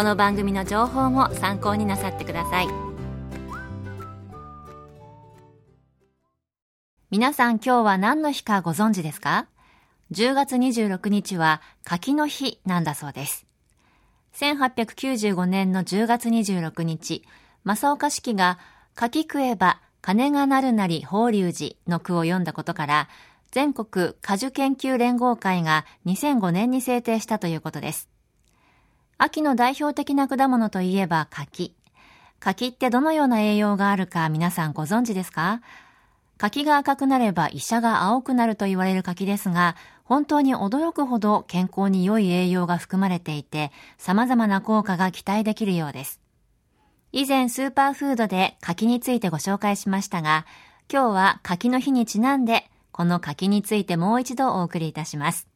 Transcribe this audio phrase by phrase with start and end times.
[0.00, 2.68] この番組の情報も参考になさってください。
[7.10, 9.46] 皆さん今日は何の日かご存知ですか
[10.12, 13.44] ？10月26日は柿の日なんだそうです。
[14.36, 17.22] 1895年の10月26日
[17.64, 18.58] 正岡子規が
[18.94, 23.08] 柿食えば金がなるなり法隆寺の句を読んだことから
[23.50, 28.09] 全国果樹研究連合会が2005年に制定したということです。
[29.22, 31.74] 秋の代表的な果物といえば柿。
[32.38, 35.60] 柿ってどのような栄養があるか皆さんご存知ですか？
[36.38, 46.18] 柿が赤くなれば医者が青くなると言われる柿ですが、本当に驚くほど健康に良い栄養が含まれていて、様々な効果が期待できるようです。
[47.12, 50.46] 以前スーパーフードで柿についてご紹介しましたが、
[50.90, 55.49] 今日は柿の日にちなんでこの柿についてもう一度お送りいたします。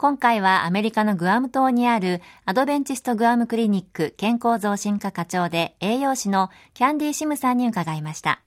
[0.00, 8.40] 今回はアメリカのグアム島にあるアドベンチストグアムクリニック健康増進課課長で栄養士のキャンディシムさんに伺いました。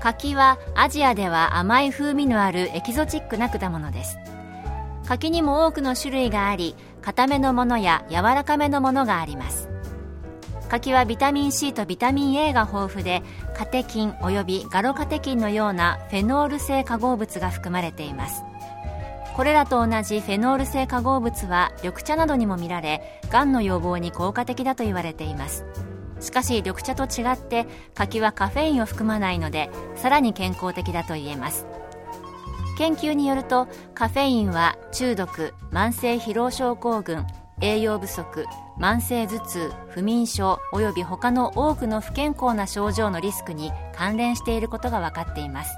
[0.00, 4.18] 柿はアジアでは甘い風味のあるエキゾチックな果物です。
[5.06, 9.68] 柿にも多くの種類があり、固めのものや柔らかめのものがあります。
[10.68, 13.22] 柿はビタミン C とビタミン A が豊富で
[13.56, 18.42] カテキンおよびガロカテキンのようなフェノール性化合物が含まれています。
[19.34, 25.64] これらと同じフェノール性化合物は緑茶などにも見られがんの予防に効果的だと言われています。
[26.20, 31.66] しかし緑茶と違って柿はカフェインを含まないのでさらに健康的だと言えます。
[32.76, 37.24] 研究によるとカフェインは中毒慢性疲労症候群
[37.60, 38.46] 栄養不足
[38.78, 45.70] 慢性頭痛不眠症および他の多くの不健康な症状のリスクに関連していることが分かっています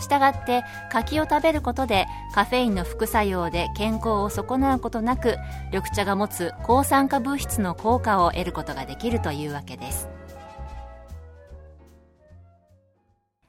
[0.00, 5.36] したがって柿を食べることでカフェインの副作用で健康を損なうことなく
[5.72, 10.08] 緑茶が持つ抗酸化物質の効果を得ることができるというわけです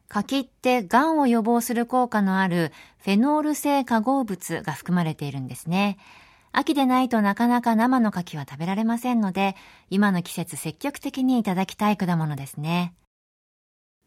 [0.07, 5.97] 柿ってがんを予防する効果のあるフェノール性化合物が含まれているんですね。
[6.59, 9.55] 秋でないとなかなか生の柿は食べられませんので、
[9.91, 12.95] 今の季節積極的にいただきたい果物ですね。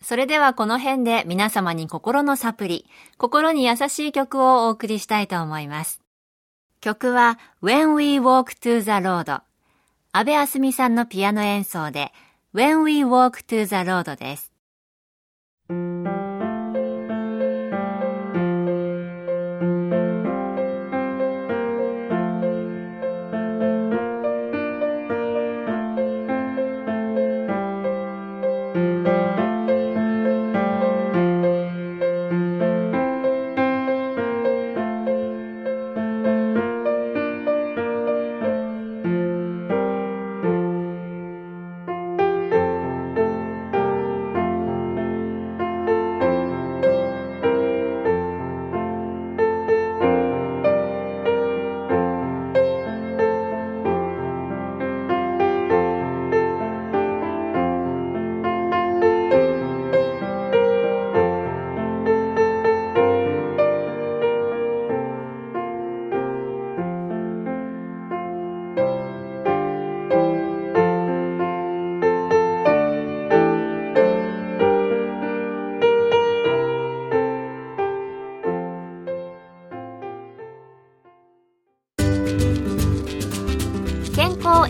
[0.03, 2.87] それではこの辺で皆様に心のサプリ、
[3.19, 6.01] 心に優しい曲をお送りしたいと思います。
[6.81, 9.43] 曲は When We Walk to the Road。
[10.11, 12.11] 安部あすみさんのピアノ演奏で
[12.53, 14.50] When We Walk to the Road です。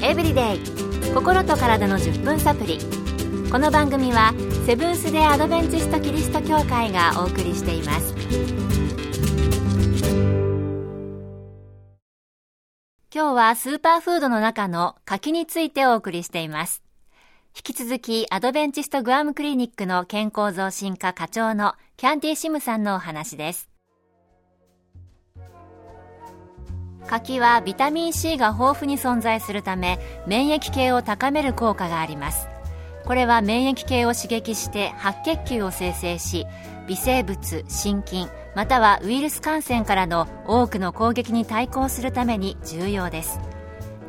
[0.02, 2.78] エブリデイ心と体の10分サプリ
[3.50, 4.34] この番組は
[4.66, 8.14] セブンス・デ・アドベンチスト・キリスト教会がお送りしています
[13.12, 16.82] 今日はスーパーフードの中の柿についてお送りしています。
[17.56, 23.69] 引き続きアドベンチストグアムクリニックの健康増進課課長のキャンティシムさんのお話です。
[27.10, 29.98] 柿はビタミン C が豊富に存在するため
[30.28, 32.46] 免疫系を高める効果があります。
[33.04, 36.46] これは免疫系を刺激して白血球を生成し
[36.86, 43.40] 微生物心筋またはウイルス感染からの多くの攻撃に対抗するために重要です。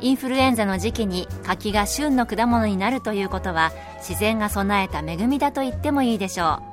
[0.00, 6.71] インフルエンザの時期に柿が旬の果物になるということは自然が備えた恵みだと言ってもいいでしょう。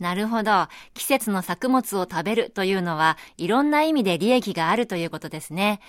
[0.00, 0.66] なるほど。
[0.94, 5.80] 季節の作物を食べるというのは、いろんな意味で利益があるということですね。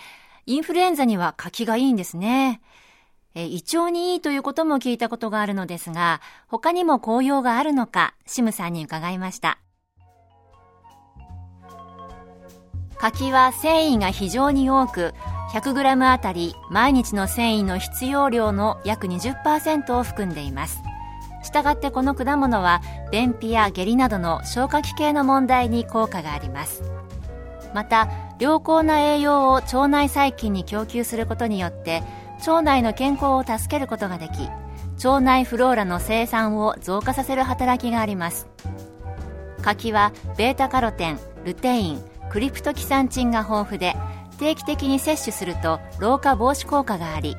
[0.46, 2.62] インフルエンザには柿がいいんですね。
[3.34, 9.60] え胃腸にいいということも聞いたことがあるのですが、他にも効用があるのか、シムさんに伺いました。
[12.98, 15.14] 柿は繊維が非常に多く、
[15.54, 20.91] 100g あたり毎日の繊維の必要量の約20%を含んでいます。
[21.52, 22.82] したがってこの果物は
[23.12, 26.82] 便秘や下痢などの消化器系の問題に効果があります。
[27.74, 28.10] また
[28.40, 32.04] 良好な栄養を腸内細菌に供給することによって
[32.40, 34.50] 腸内の健康を助けることができ
[35.06, 38.48] 腸内フローラの生産を増加させる働きがあります。
[39.62, 43.98] 柿はベータカロテンルテインクリプトキサンチンが豊富で
[44.40, 47.36] 定期的に摂取すると老化防止効果があり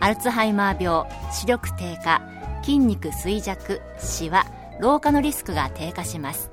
[0.00, 2.22] アルツハイマー病視力低下
[2.62, 4.46] 筋肉衰弱シワ
[4.80, 6.50] 老化のリスクが低下します。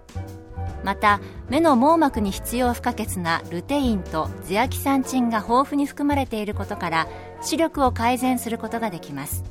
[0.83, 1.19] また
[1.49, 7.07] 目の網膜に必要不可欠なルテインとゼアキサンチンが豊富に含まれていることから
[7.41, 9.43] 視力を改善することができます。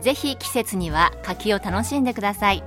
[0.00, 2.62] ぜひ季節には柿を楽しんでください。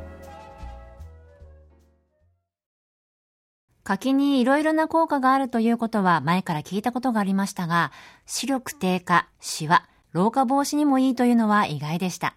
[3.83, 7.93] 柿にいろいろな効果があるということは前から聞いたことがありましたが
[8.25, 12.35] 視力低下シワ老化防止にもいいというのは意外でした。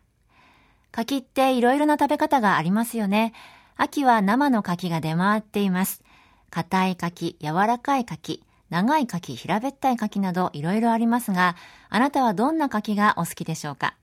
[0.93, 3.33] 柿っていろいろな食べ方がありますよね。
[3.77, 6.03] 秋は生の柿が出回っています。
[6.51, 11.57] 硬い柿、柔らかい柿、長い柿、平べったい柿などいろいろありますが、
[11.89, 13.95] あなたはどんな柿がお好きでしょうか？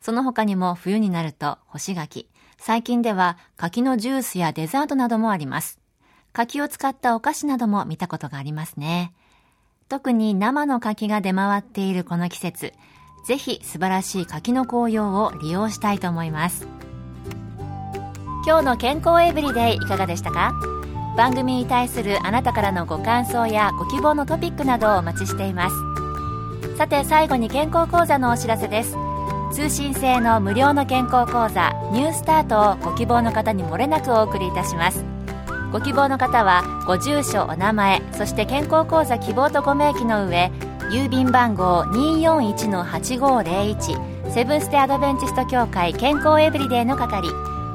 [0.00, 2.28] その他にも冬になると干し柿。
[2.58, 5.78] 最近では柿のジュースやデザートなどもあります。
[6.32, 9.12] 柿を使ったお菓子なども見たことがありますね。
[9.88, 12.72] 特に生の柿が出回っているこの季節、
[13.24, 16.66] ぜひ素晴らしい柿の紅葉を利用したいと思います。
[18.46, 20.54] 今日の健康エブリデイいかがでしたか？
[21.16, 25.76] 番組に対するあなたからのご感想やご希望のトピックなどをお待ちしています。
[26.76, 28.96] さて最後に健康講座のお知らせです。
[29.52, 35.04] 通信制の無料の健康講座ニュースタートをご希望の方に漏れなくお送りいたします。
[35.72, 40.50] ご希望の方はご住所お名前そして健康講座希望とご明記の上
[40.90, 47.28] 郵便番号241-8501セブンステアドベンチスト協会健康エブリデイの係。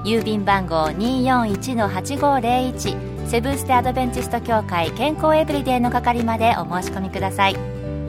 [0.04, 7.54] 郵便番号241-8501セブンステアドベンチスト協会健康エブリデイの係までお申し込みください。
[7.54, 7.58] ウ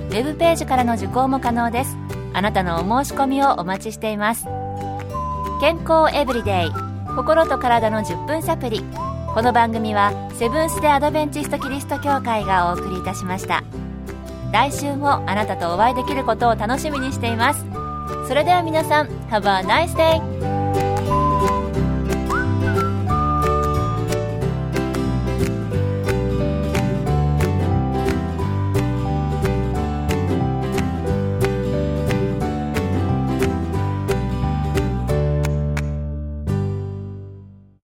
[0.09, 1.97] ェブページからの受講も可能です。
[2.33, 4.47] あなたのお申し込みをお待ちしています。
[5.61, 6.73] 健康エブリデイ。
[7.15, 8.83] 心と体の10分サプリ
[9.35, 13.63] この番組はセブンス・デ・アドベンチスト・キリスト教会がお送りいたしました。
[14.57, 17.67] 来週もあなたとお会いできることを楽しみにしています
[18.27, 20.56] それでは皆さん Have a nice day!